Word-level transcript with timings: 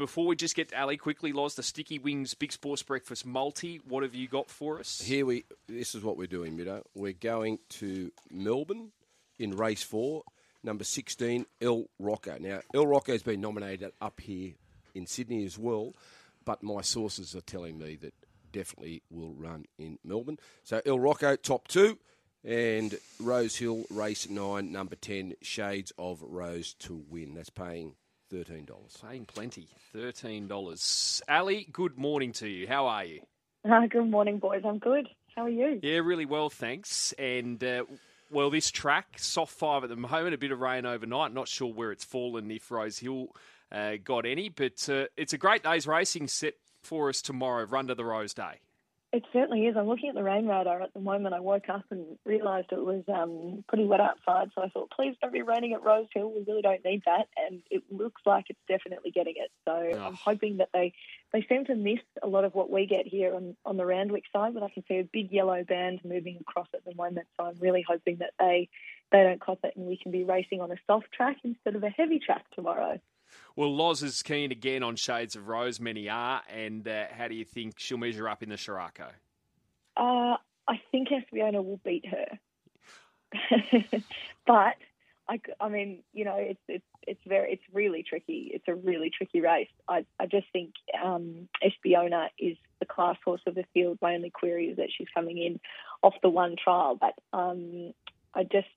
before 0.00 0.26
we 0.26 0.34
just 0.34 0.56
get 0.56 0.70
to 0.70 0.76
Ally 0.76 0.96
quickly, 0.96 1.32
Loz, 1.32 1.54
the 1.54 1.62
Sticky 1.62 1.98
Wings 1.98 2.34
Big 2.34 2.50
Sports 2.50 2.82
Breakfast 2.82 3.24
Multi. 3.24 3.80
What 3.86 4.02
have 4.02 4.14
you 4.14 4.26
got 4.26 4.50
for 4.50 4.80
us? 4.80 5.00
Here 5.00 5.24
we. 5.24 5.44
This 5.68 5.94
is 5.94 6.02
what 6.02 6.16
we're 6.16 6.26
doing, 6.26 6.56
Middo. 6.56 6.82
We're 6.94 7.12
going 7.12 7.58
to 7.68 8.10
Melbourne 8.30 8.90
in 9.38 9.52
race 9.56 9.82
four, 9.82 10.22
number 10.64 10.84
sixteen, 10.84 11.46
El 11.60 11.84
Rocco. 11.98 12.38
Now, 12.40 12.62
El 12.74 12.86
Rocco 12.86 13.12
has 13.12 13.22
been 13.22 13.40
nominated 13.40 13.92
up 14.00 14.20
here 14.20 14.54
in 14.94 15.06
Sydney 15.06 15.44
as 15.44 15.58
well, 15.58 15.94
but 16.44 16.62
my 16.62 16.80
sources 16.80 17.36
are 17.36 17.42
telling 17.42 17.78
me 17.78 17.96
that 17.96 18.14
definitely 18.50 19.02
will 19.10 19.34
run 19.34 19.66
in 19.78 19.98
Melbourne. 20.02 20.38
So 20.64 20.80
El 20.84 20.98
Rocco 20.98 21.36
top 21.36 21.68
two. 21.68 21.98
And 22.42 22.98
Rose 23.20 23.56
Hill, 23.56 23.84
race 23.90 24.26
nine, 24.30 24.72
number 24.72 24.96
10, 24.96 25.34
Shades 25.42 25.92
of 25.98 26.22
Rose 26.22 26.72
to 26.78 27.04
win. 27.10 27.34
That's 27.34 27.50
paying 27.50 27.96
$13. 28.32 28.68
Paying 29.08 29.24
plenty, 29.24 29.68
$13. 29.94 31.22
Ally, 31.28 31.62
good 31.72 31.98
morning 31.98 32.32
to 32.32 32.48
you. 32.48 32.66
How 32.66 32.86
are 32.86 33.04
you? 33.04 33.20
Uh, 33.68 33.86
good 33.86 34.08
morning, 34.08 34.38
boys. 34.38 34.62
I'm 34.64 34.78
good. 34.78 35.08
How 35.34 35.44
are 35.44 35.48
you? 35.50 35.80
Yeah, 35.82 35.98
really 35.98 36.26
well, 36.26 36.48
thanks. 36.50 37.12
And, 37.18 37.62
uh, 37.62 37.84
well, 38.30 38.50
this 38.50 38.70
track, 38.70 39.18
soft 39.18 39.52
five 39.52 39.82
at 39.82 39.90
the 39.90 39.96
moment, 39.96 40.34
a 40.34 40.38
bit 40.38 40.52
of 40.52 40.60
rain 40.60 40.86
overnight. 40.86 41.32
Not 41.34 41.48
sure 41.48 41.72
where 41.72 41.92
it's 41.92 42.04
fallen, 42.04 42.50
if 42.50 42.70
Rose 42.70 42.98
Hill 42.98 43.28
uh, 43.72 43.94
got 44.02 44.26
any, 44.26 44.48
but 44.48 44.88
uh, 44.88 45.06
it's 45.16 45.32
a 45.32 45.38
great 45.38 45.62
day's 45.62 45.86
racing 45.86 46.28
set 46.28 46.54
for 46.82 47.08
us 47.08 47.20
tomorrow, 47.20 47.64
Run 47.64 47.88
to 47.88 47.94
the 47.94 48.04
Rose 48.04 48.32
Day. 48.34 48.60
It 49.12 49.24
certainly 49.32 49.66
is. 49.66 49.76
I'm 49.76 49.88
looking 49.88 50.08
at 50.08 50.14
the 50.14 50.22
rain 50.22 50.46
radar 50.46 50.80
at 50.82 50.94
the 50.94 51.00
moment. 51.00 51.34
I 51.34 51.40
woke 51.40 51.68
up 51.68 51.82
and 51.90 52.16
realised 52.24 52.68
it 52.70 52.84
was 52.84 53.02
um, 53.12 53.64
pretty 53.66 53.84
wet 53.84 53.98
outside, 54.00 54.50
so 54.54 54.62
I 54.62 54.68
thought, 54.68 54.92
please 54.94 55.16
don't 55.20 55.32
be 55.32 55.42
raining 55.42 55.72
at 55.72 55.82
Rose 55.82 56.06
Hill. 56.14 56.30
We 56.30 56.44
really 56.46 56.62
don't 56.62 56.84
need 56.84 57.02
that, 57.06 57.26
and 57.36 57.60
it 57.72 57.82
looks 57.90 58.22
like 58.24 58.44
it's 58.50 58.60
definitely 58.68 59.10
getting 59.10 59.34
it. 59.36 59.50
So 59.66 59.72
Oh. 59.72 59.98
I'm 60.06 60.14
hoping 60.14 60.58
that 60.58 60.68
they 60.72 60.92
they 61.32 61.44
seem 61.48 61.64
to 61.64 61.74
miss 61.74 61.98
a 62.22 62.28
lot 62.28 62.44
of 62.44 62.54
what 62.54 62.70
we 62.70 62.86
get 62.86 63.04
here 63.06 63.34
on 63.34 63.56
on 63.64 63.76
the 63.76 63.84
Randwick 63.84 64.24
side, 64.32 64.54
but 64.54 64.62
I 64.62 64.68
can 64.68 64.84
see 64.86 64.98
a 64.98 65.08
big 65.12 65.32
yellow 65.32 65.64
band 65.64 66.00
moving 66.04 66.38
across 66.40 66.68
at 66.72 66.84
the 66.84 66.94
moment. 66.94 67.26
So 67.36 67.46
I'm 67.46 67.58
really 67.58 67.84
hoping 67.86 68.18
that 68.18 68.34
they 68.38 68.68
they 69.10 69.24
don't 69.24 69.40
cop 69.40 69.58
it 69.64 69.74
and 69.76 69.86
we 69.86 69.96
can 69.96 70.12
be 70.12 70.22
racing 70.22 70.60
on 70.60 70.70
a 70.70 70.76
soft 70.86 71.10
track 71.12 71.38
instead 71.42 71.74
of 71.74 71.82
a 71.82 71.88
heavy 71.90 72.20
track 72.20 72.44
tomorrow. 72.54 73.00
Well, 73.56 73.74
Loz 73.74 74.02
is 74.02 74.22
keen 74.22 74.52
again 74.52 74.82
on 74.82 74.96
Shades 74.96 75.36
of 75.36 75.48
Rose. 75.48 75.80
Many 75.80 76.08
are. 76.08 76.42
And 76.48 76.86
uh, 76.86 77.04
how 77.10 77.28
do 77.28 77.34
you 77.34 77.44
think 77.44 77.74
she'll 77.78 77.98
measure 77.98 78.28
up 78.28 78.42
in 78.42 78.48
the 78.48 78.56
Scirocco? 78.56 79.08
Uh, 79.96 80.36
I 80.68 80.80
think 80.92 81.08
Espiona 81.08 81.62
will 81.64 81.80
beat 81.84 82.06
her, 82.06 82.38
but 84.46 84.76
I, 85.28 85.40
I 85.60 85.68
mean, 85.68 86.02
you 86.12 86.24
know, 86.24 86.36
it's 86.36 86.60
it's 86.68 86.84
it's 87.06 87.20
very 87.26 87.52
it's 87.52 87.62
really 87.72 88.02
tricky. 88.02 88.50
It's 88.52 88.66
a 88.68 88.74
really 88.74 89.10
tricky 89.16 89.40
race. 89.40 89.68
I 89.88 90.04
I 90.18 90.26
just 90.26 90.46
think 90.52 90.72
um, 91.02 91.48
Espiona 91.62 92.28
is 92.38 92.56
the 92.78 92.86
class 92.86 93.16
horse 93.24 93.42
of 93.46 93.54
the 93.54 93.64
field. 93.74 93.98
My 94.00 94.14
only 94.14 94.30
query 94.30 94.66
is 94.66 94.76
that 94.76 94.88
she's 94.96 95.08
coming 95.14 95.38
in 95.38 95.60
off 96.02 96.14
the 96.22 96.30
one 96.30 96.56
trial, 96.62 96.98
but 97.00 97.14
um, 97.36 97.92
I 98.34 98.44
just 98.44 98.68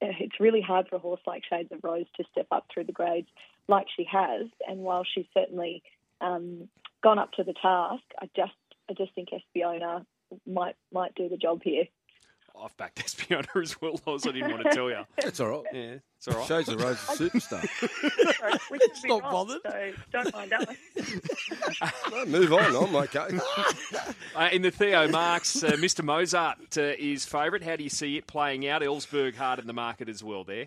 it's 0.00 0.40
really 0.40 0.60
hard 0.60 0.88
for 0.88 0.96
a 0.96 1.00
horse 1.00 1.20
like 1.26 1.42
Shades 1.48 1.70
of 1.72 1.80
Rose 1.82 2.06
to 2.16 2.24
step 2.32 2.46
up 2.50 2.66
through 2.72 2.84
the 2.84 2.92
grades 2.92 3.28
like 3.68 3.86
she 3.94 4.04
has. 4.10 4.46
And 4.68 4.80
while 4.80 5.04
she's 5.04 5.26
certainly 5.34 5.82
um, 6.20 6.68
gone 7.02 7.18
up 7.18 7.32
to 7.32 7.44
the 7.44 7.54
task, 7.54 8.04
I 8.20 8.28
just 8.34 8.52
I 8.88 8.94
just 8.94 9.14
think 9.14 9.28
Espiona 9.32 10.04
might 10.46 10.76
might 10.92 11.14
do 11.14 11.28
the 11.28 11.36
job 11.36 11.60
here. 11.62 11.84
I've 12.62 12.76
backed 12.76 12.98
Espiona 13.04 13.62
as 13.62 13.80
well, 13.80 14.00
Loz. 14.06 14.26
I 14.26 14.32
didn't 14.32 14.50
want 14.50 14.64
to 14.64 14.70
tell 14.74 14.88
you. 14.90 15.04
That's 15.22 15.40
all 15.40 15.48
right. 15.48 15.62
Yeah, 15.72 15.94
it's 16.16 16.28
all 16.28 16.34
right. 16.34 16.46
Shades 16.46 16.66
the 16.68 16.76
Rose 16.76 17.02
is 17.02 17.20
a 17.20 17.30
superstar. 17.30 17.68
So 18.36 18.58
we 18.70 18.78
could 18.78 18.90
be 19.02 19.08
Not 19.08 19.22
wrong, 19.22 19.32
bothered. 19.32 19.60
So 19.64 19.92
don't 20.12 20.32
mind 20.34 20.52
us. 20.52 20.66
no, 22.10 22.24
move 22.26 22.52
on. 22.52 22.76
I'm 22.76 22.96
okay. 22.96 23.38
Uh, 24.34 24.48
in 24.52 24.62
the 24.62 24.70
Theo 24.70 25.08
Marks, 25.08 25.62
uh, 25.62 25.72
Mr. 25.72 26.02
Mozart 26.04 26.58
uh, 26.76 26.92
is 26.98 27.24
favourite. 27.24 27.62
How 27.64 27.76
do 27.76 27.84
you 27.84 27.90
see 27.90 28.16
it 28.16 28.26
playing 28.26 28.66
out? 28.68 28.82
Ellsberg 28.82 29.34
hard 29.34 29.58
in 29.58 29.66
the 29.66 29.72
market 29.72 30.08
as 30.08 30.22
well 30.22 30.44
there. 30.44 30.66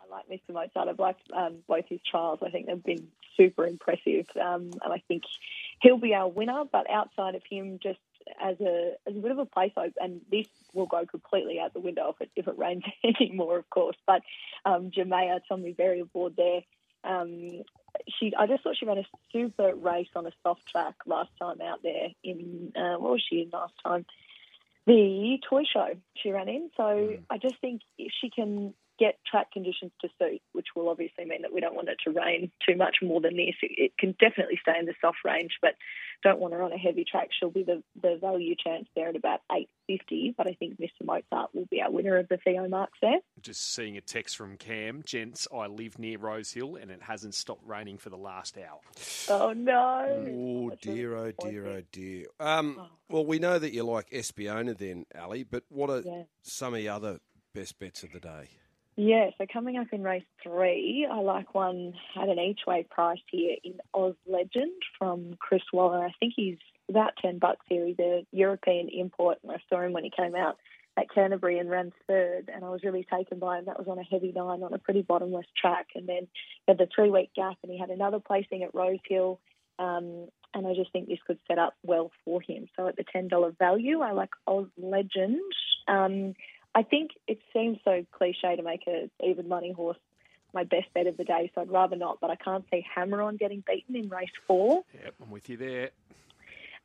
I 0.00 0.14
like 0.14 0.28
Mr. 0.28 0.52
Mozart. 0.54 0.88
I've 0.88 0.98
liked 0.98 1.22
um, 1.34 1.56
both 1.66 1.84
his 1.88 2.00
trials. 2.08 2.40
I 2.44 2.50
think 2.50 2.66
they've 2.66 2.82
been 2.82 3.08
super 3.36 3.66
impressive, 3.66 4.26
um, 4.40 4.70
and 4.82 4.92
I 4.92 5.02
think 5.08 5.22
he'll 5.80 5.98
be 5.98 6.14
our 6.14 6.28
winner. 6.28 6.64
But 6.70 6.88
outside 6.90 7.34
of 7.34 7.42
him, 7.48 7.78
just 7.82 7.98
as 8.40 8.60
a 8.60 8.92
as 9.06 9.16
a 9.16 9.20
bit 9.20 9.30
of 9.30 9.38
a 9.38 9.46
place 9.46 9.72
hope, 9.76 9.94
and 10.00 10.20
this 10.30 10.46
will 10.74 10.86
go 10.86 11.04
completely 11.06 11.58
out 11.60 11.72
the 11.72 11.80
window 11.80 12.14
if 12.14 12.20
it 12.20 12.30
if 12.36 12.48
it 12.48 12.58
rains 12.58 12.84
anymore, 13.04 13.58
of 13.58 13.68
course. 13.70 13.96
But 14.06 14.22
um, 14.64 14.90
Jamea 14.90 15.40
Tommy 15.48 15.72
very 15.72 16.00
aboard 16.00 16.34
there. 16.36 16.60
Um, 17.04 17.62
she, 18.08 18.34
I 18.36 18.46
just 18.46 18.62
thought 18.62 18.76
she 18.76 18.86
ran 18.86 18.98
a 18.98 19.04
super 19.32 19.74
race 19.74 20.08
on 20.14 20.26
a 20.26 20.32
soft 20.42 20.66
track 20.66 20.94
last 21.06 21.30
time 21.38 21.60
out 21.60 21.82
there. 21.82 22.08
In 22.22 22.72
uh, 22.76 22.98
what 22.98 23.12
was 23.12 23.24
she 23.28 23.42
in 23.42 23.50
last 23.50 23.74
time? 23.84 24.04
The 24.86 25.38
toy 25.48 25.64
show 25.70 25.96
she 26.16 26.30
ran 26.30 26.48
in. 26.48 26.70
So 26.76 27.16
I 27.28 27.38
just 27.38 27.60
think 27.60 27.82
if 27.98 28.12
she 28.20 28.30
can 28.30 28.74
get 28.98 29.18
track 29.30 29.52
conditions 29.52 29.92
to 30.00 30.08
suit, 30.20 30.40
which 30.52 30.66
will 30.74 30.88
obviously 30.88 31.24
mean 31.24 31.42
that 31.42 31.52
we 31.52 31.60
don't 31.60 31.74
want 31.74 31.88
it 31.88 31.98
to 32.04 32.10
rain 32.10 32.50
too 32.68 32.76
much 32.76 32.96
more 33.02 33.20
than 33.20 33.36
this. 33.36 33.54
It, 33.62 33.72
it 33.76 33.98
can 33.98 34.14
definitely 34.18 34.58
stay 34.60 34.78
in 34.78 34.86
the 34.86 34.94
soft 35.00 35.18
range, 35.24 35.52
but 35.62 35.74
don't 36.24 36.40
want 36.40 36.52
her 36.54 36.62
on 36.62 36.72
a 36.72 36.78
heavy 36.78 37.04
track. 37.04 37.28
She'll 37.38 37.50
be 37.50 37.62
the, 37.62 37.82
the 38.02 38.18
value 38.20 38.56
chance 38.56 38.88
there 38.96 39.08
at 39.08 39.14
about 39.16 39.40
850, 39.52 40.34
but 40.36 40.48
I 40.48 40.54
think 40.54 40.80
Mr. 40.80 41.04
Mozart 41.04 41.50
will 41.54 41.66
be 41.70 41.80
our 41.80 41.90
winner 41.92 42.16
of 42.18 42.28
the 42.28 42.38
Theo 42.38 42.66
Marks 42.68 42.98
there. 43.00 43.18
Just 43.40 43.72
seeing 43.72 43.96
a 43.96 44.00
text 44.00 44.36
from 44.36 44.56
Cam. 44.56 45.02
Gents, 45.04 45.46
I 45.54 45.68
live 45.68 45.98
near 45.98 46.18
Rose 46.18 46.50
Hill 46.52 46.74
and 46.74 46.90
it 46.90 47.02
hasn't 47.02 47.34
stopped 47.34 47.62
raining 47.64 47.98
for 47.98 48.10
the 48.10 48.16
last 48.16 48.58
hour. 48.58 48.80
Oh, 49.28 49.52
no. 49.52 50.06
Oh 50.36 50.70
That's 50.70 50.84
really 50.86 50.96
dear, 50.98 51.16
oh 51.16 51.32
dear, 51.40 51.66
oh 51.68 51.82
dear. 51.92 52.26
Um, 52.40 52.80
well, 53.08 53.24
we 53.24 53.38
know 53.38 53.58
that 53.58 53.72
you 53.72 53.84
like 53.84 54.10
Espiona 54.10 54.76
then, 54.76 55.06
Ally, 55.14 55.44
but 55.48 55.62
what 55.68 55.88
are 55.88 56.00
Yeah. 56.00 56.22
some 56.42 56.74
of 56.74 56.78
the 56.78 56.88
other 56.88 57.20
best 57.54 57.78
bets 57.78 58.02
of 58.02 58.12
the 58.12 58.20
day? 58.20 58.48
Yeah, 59.00 59.30
so 59.38 59.46
coming 59.52 59.76
up 59.78 59.86
in 59.92 60.02
race 60.02 60.24
three, 60.42 61.06
I 61.08 61.20
like 61.20 61.54
one 61.54 61.94
at 62.20 62.28
an 62.28 62.40
each 62.40 62.62
way 62.66 62.84
price 62.90 63.20
here 63.30 63.54
in 63.62 63.74
Oz 63.94 64.16
Legend 64.26 64.72
from 64.98 65.36
Chris 65.38 65.62
Waller. 65.72 66.04
I 66.04 66.10
think 66.18 66.32
he's 66.34 66.58
about 66.88 67.12
10 67.22 67.38
bucks 67.38 67.64
here. 67.68 67.86
He's 67.86 68.00
a 68.00 68.26
European 68.32 68.88
import, 68.88 69.38
and 69.44 69.52
I 69.52 69.58
saw 69.68 69.82
him 69.82 69.92
when 69.92 70.02
he 70.02 70.10
came 70.10 70.34
out 70.34 70.56
at 70.98 71.14
Canterbury 71.14 71.60
and 71.60 71.70
ran 71.70 71.92
third, 72.08 72.50
and 72.52 72.64
I 72.64 72.70
was 72.70 72.82
really 72.82 73.06
taken 73.08 73.38
by 73.38 73.60
him. 73.60 73.66
That 73.66 73.78
was 73.78 73.86
on 73.86 74.00
a 74.00 74.02
heavy 74.02 74.32
nine 74.34 74.64
on 74.64 74.74
a 74.74 74.78
pretty 74.78 75.02
bottomless 75.02 75.46
track, 75.56 75.90
and 75.94 76.08
then 76.08 76.26
he 76.26 76.64
had 76.66 76.78
the 76.78 76.88
three 76.92 77.10
week 77.10 77.30
gap, 77.36 77.56
and 77.62 77.70
he 77.70 77.78
had 77.78 77.90
another 77.90 78.18
placing 78.18 78.64
at 78.64 78.74
Rose 78.74 78.98
Hill. 79.08 79.38
Um, 79.78 80.26
and 80.54 80.66
I 80.66 80.74
just 80.74 80.90
think 80.90 81.06
this 81.06 81.20
could 81.24 81.38
set 81.46 81.60
up 81.60 81.74
well 81.84 82.10
for 82.24 82.40
him. 82.40 82.66
So 82.74 82.88
at 82.88 82.96
the 82.96 83.04
$10 83.04 83.58
value, 83.58 84.00
I 84.00 84.10
like 84.10 84.30
Oz 84.48 84.66
Legend. 84.76 85.40
Um, 85.86 86.34
I 86.78 86.84
think 86.84 87.10
it 87.26 87.40
seems 87.52 87.78
so 87.84 88.06
cliche 88.12 88.54
to 88.54 88.62
make 88.62 88.86
a 88.86 89.10
even 89.20 89.48
money 89.48 89.72
horse 89.72 89.98
my 90.54 90.62
best 90.62 90.86
bet 90.94 91.08
of 91.08 91.16
the 91.16 91.24
day, 91.24 91.50
so 91.52 91.60
I'd 91.60 91.72
rather 91.72 91.96
not. 91.96 92.20
But 92.20 92.30
I 92.30 92.36
can't 92.36 92.64
see 92.70 92.86
Hammer 92.94 93.20
on 93.20 93.36
getting 93.36 93.64
beaten 93.66 93.96
in 93.96 94.08
race 94.08 94.30
four. 94.46 94.84
Yep, 94.94 95.14
I'm 95.20 95.30
with 95.32 95.48
you 95.48 95.56
there. 95.56 95.90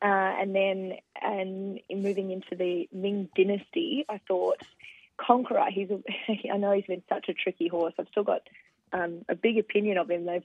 Uh, 0.02 0.34
and 0.40 0.52
then, 0.52 0.94
and 1.22 1.78
in 1.88 2.02
moving 2.02 2.32
into 2.32 2.56
the 2.56 2.88
Ming 2.92 3.28
Dynasty, 3.36 4.04
I 4.08 4.18
thought 4.26 4.58
Conqueror. 5.16 5.66
He's, 5.70 5.90
a, 5.90 6.02
I 6.52 6.56
know 6.56 6.72
he's 6.72 6.86
been 6.86 7.04
such 7.08 7.28
a 7.28 7.32
tricky 7.32 7.68
horse. 7.68 7.94
I've 7.96 8.08
still 8.08 8.24
got 8.24 8.42
um, 8.92 9.24
a 9.28 9.36
big 9.36 9.58
opinion 9.58 9.96
of 9.98 10.10
him. 10.10 10.26
They've 10.26 10.42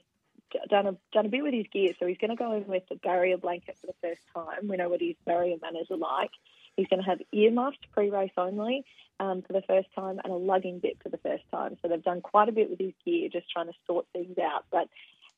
done 0.68 0.86
a 0.86 0.96
done 1.12 1.26
a 1.26 1.28
bit 1.28 1.42
with 1.42 1.54
his 1.54 1.66
gear, 1.72 1.92
so 1.98 2.06
he's 2.06 2.18
going 2.18 2.30
to 2.30 2.36
go 2.36 2.52
in 2.52 2.68
with 2.68 2.88
the 2.88 2.94
barrier 2.94 3.36
blanket 3.36 3.78
for 3.80 3.88
the 3.88 3.94
first 4.00 4.20
time. 4.32 4.68
We 4.68 4.76
know 4.76 4.88
what 4.88 5.00
his 5.00 5.16
barrier 5.26 5.56
manners 5.60 5.90
are 5.90 5.96
like. 5.96 6.30
He's 6.80 6.88
going 6.88 7.02
to 7.02 7.10
have 7.10 7.20
earmuffs 7.30 7.76
pre-race 7.92 8.32
only 8.38 8.86
um, 9.18 9.42
for 9.42 9.52
the 9.52 9.60
first 9.68 9.88
time 9.94 10.18
and 10.24 10.32
a 10.32 10.36
lugging 10.36 10.78
bit 10.78 10.96
for 11.02 11.10
the 11.10 11.18
first 11.18 11.44
time. 11.50 11.76
So 11.82 11.88
they've 11.88 12.02
done 12.02 12.22
quite 12.22 12.48
a 12.48 12.52
bit 12.52 12.70
with 12.70 12.78
his 12.78 12.94
gear, 13.04 13.28
just 13.30 13.50
trying 13.50 13.66
to 13.66 13.74
sort 13.86 14.06
things 14.14 14.38
out. 14.38 14.64
But 14.72 14.88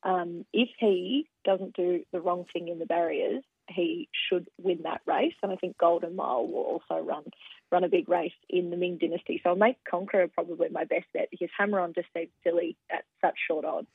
um, 0.04 0.46
if 0.52 0.68
he 0.78 1.28
doesn't 1.44 1.74
do 1.74 2.04
the 2.12 2.20
wrong 2.20 2.44
thing 2.52 2.68
in 2.68 2.78
the 2.78 2.86
barriers, 2.86 3.42
he 3.68 4.08
should 4.12 4.46
win 4.56 4.82
that 4.84 5.00
race. 5.04 5.34
And 5.42 5.50
I 5.50 5.56
think 5.56 5.78
Golden 5.78 6.14
Mile 6.14 6.46
will 6.46 6.80
also 6.80 7.02
run 7.04 7.24
run 7.72 7.82
a 7.82 7.88
big 7.88 8.08
race 8.08 8.32
in 8.48 8.70
the 8.70 8.76
Ming 8.76 8.98
Dynasty. 8.98 9.40
So 9.42 9.50
I'll 9.50 9.56
make 9.56 9.82
Conqueror 9.82 10.28
probably 10.28 10.68
my 10.68 10.84
best 10.84 11.06
bet 11.12 11.28
because 11.32 11.48
Hammer 11.58 11.80
on 11.80 11.92
just 11.92 12.08
seems 12.14 12.28
silly 12.44 12.76
at 12.88 13.02
such 13.20 13.34
short 13.48 13.64
odds. 13.64 13.88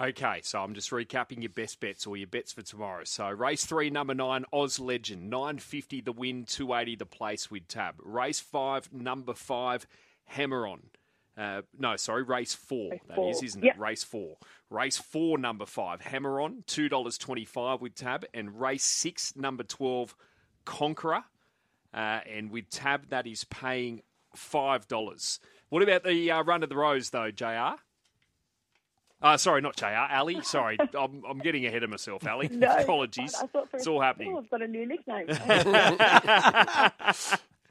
Okay, 0.00 0.40
so 0.42 0.62
I'm 0.62 0.72
just 0.74 0.90
recapping 0.90 1.42
your 1.42 1.50
best 1.50 1.78
bets 1.78 2.06
or 2.06 2.16
your 2.16 2.26
bets 2.26 2.52
for 2.52 2.62
tomorrow. 2.62 3.04
So 3.04 3.28
race 3.28 3.66
three, 3.66 3.90
number 3.90 4.14
nine, 4.14 4.46
Oz 4.52 4.78
Legend, 4.80 5.28
nine 5.28 5.58
fifty 5.58 6.00
the 6.00 6.12
win, 6.12 6.44
two 6.44 6.72
eighty 6.72 6.96
the 6.96 7.04
place 7.04 7.50
with 7.50 7.68
tab. 7.68 7.96
Race 8.02 8.40
five, 8.40 8.90
number 8.90 9.34
five, 9.34 9.86
Hammer 10.24 10.66
on. 10.66 10.80
Uh, 11.36 11.62
no, 11.78 11.96
sorry, 11.96 12.22
race 12.22 12.54
four. 12.54 12.90
Race 12.92 13.00
That 13.08 13.16
four. 13.16 13.30
is, 13.30 13.42
isn't 13.42 13.64
Yep. 13.64 13.74
it? 13.76 13.80
Race 13.80 14.02
four. 14.02 14.36
Race 14.70 14.96
four, 14.96 15.36
number 15.36 15.66
five, 15.66 16.00
Hammer 16.00 16.40
on, 16.40 16.64
two 16.66 16.88
dollars 16.88 17.18
twenty-five 17.18 17.82
with 17.82 17.94
tab, 17.94 18.24
and 18.32 18.58
race 18.58 18.84
six, 18.84 19.36
number 19.36 19.62
twelve, 19.62 20.16
Conqueror, 20.64 21.24
uh, 21.92 22.20
and 22.26 22.50
with 22.50 22.70
tab 22.70 23.10
that 23.10 23.26
is 23.26 23.44
paying 23.44 24.00
five 24.34 24.88
dollars. 24.88 25.38
What 25.68 25.82
about 25.82 26.02
the 26.04 26.30
uh, 26.30 26.42
run 26.44 26.62
of 26.62 26.70
the 26.70 26.76
rose 26.76 27.10
though, 27.10 27.30
Jr? 27.30 27.76
Uh, 29.22 29.36
sorry, 29.36 29.60
not 29.60 29.76
JR. 29.76 29.86
Ally. 29.86 30.40
Sorry, 30.42 30.76
I'm, 30.98 31.22
I'm 31.28 31.38
getting 31.38 31.64
ahead 31.66 31.82
of 31.84 31.90
myself, 31.90 32.26
Ally. 32.26 32.48
No, 32.52 32.68
Apologies. 32.76 33.34
I, 33.34 33.44
I 33.44 33.46
thought 33.46 33.70
for 33.70 33.76
it's 33.76 33.86
all 33.86 34.00
happening. 34.00 34.32
Oh, 34.34 34.38
I've 34.38 34.50
got 34.50 34.62
a 34.62 34.66
new 34.68 34.86
nickname. 34.86 35.28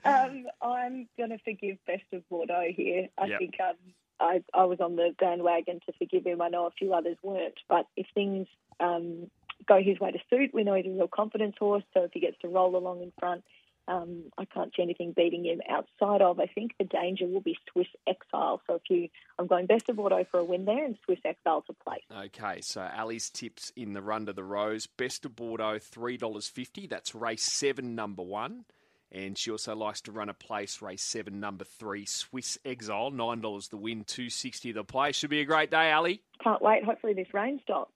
um, 0.05 0.45
I'm 0.61 1.07
going 1.17 1.29
to 1.29 1.37
forgive 1.43 1.77
Best 1.85 2.03
of 2.13 2.27
Bordeaux 2.29 2.67
here. 2.75 3.07
I 3.17 3.25
Yep. 3.25 3.39
think 3.39 3.53
um, 3.59 3.75
I, 4.19 4.43
I 4.53 4.63
was 4.65 4.79
on 4.79 4.95
the 4.95 5.13
bandwagon 5.19 5.79
to 5.85 5.93
forgive 5.97 6.25
him. 6.25 6.41
I 6.41 6.49
know 6.49 6.65
a 6.67 6.71
few 6.71 6.93
others 6.93 7.17
weren't. 7.23 7.59
But 7.69 7.85
if 7.95 8.07
things 8.13 8.47
um, 8.79 9.29
go 9.67 9.81
his 9.83 9.99
way 9.99 10.11
to 10.11 10.19
suit, 10.29 10.51
we 10.53 10.63
know 10.63 10.73
he's 10.75 10.85
a 10.85 10.89
real 10.89 11.07
confidence 11.07 11.55
horse. 11.59 11.83
So 11.93 12.03
if 12.03 12.11
he 12.13 12.19
gets 12.19 12.37
to 12.41 12.47
roll 12.47 12.75
along 12.75 13.01
in 13.01 13.11
front, 13.19 13.43
um, 13.87 14.23
I 14.37 14.45
can't 14.45 14.71
see 14.75 14.83
anything 14.83 15.13
beating 15.15 15.45
him 15.45 15.61
outside 15.69 16.21
of. 16.21 16.39
I 16.39 16.45
think 16.45 16.71
the 16.77 16.85
danger 16.85 17.25
will 17.25 17.41
be 17.41 17.57
Swiss 17.71 17.87
Exile. 18.07 18.61
So 18.67 18.75
if 18.75 18.83
you, 18.89 19.09
I'm 19.39 19.47
going 19.47 19.65
Best 19.65 19.89
of 19.89 19.95
Bordeaux 19.95 20.25
for 20.29 20.39
a 20.39 20.43
win 20.43 20.65
there, 20.65 20.85
and 20.85 20.97
Swiss 21.05 21.19
Exile 21.25 21.63
to 21.63 21.73
place. 21.73 22.03
Okay, 22.25 22.61
so 22.61 22.81
Ally's 22.81 23.29
tips 23.29 23.71
in 23.75 23.93
the 23.93 24.01
run 24.01 24.27
to 24.27 24.33
the 24.33 24.43
Rose. 24.43 24.87
Best 24.87 25.25
of 25.25 25.35
Bordeaux, 25.35 25.79
$3.50. 25.79 26.89
That's 26.89 27.15
race 27.15 27.49
seven, 27.57 27.95
number 27.95 28.23
one. 28.23 28.65
And 29.13 29.37
she 29.37 29.51
also 29.51 29.75
likes 29.75 29.99
to 30.01 30.13
run 30.13 30.29
a 30.29 30.33
place, 30.33 30.81
race 30.81 31.03
seven, 31.03 31.41
number 31.41 31.65
three, 31.65 32.05
Swiss 32.05 32.57
Exile, 32.63 33.11
$9 33.11 33.69
the 33.69 33.75
win, 33.75 34.05
260 34.05 34.71
the 34.71 34.85
play. 34.85 35.11
Should 35.11 35.29
be 35.29 35.41
a 35.41 35.45
great 35.45 35.69
day, 35.69 35.91
Ally. 35.91 36.15
Can't 36.41 36.61
wait. 36.61 36.85
Hopefully 36.85 37.13
this 37.13 37.33
rain 37.33 37.59
stops. 37.61 37.89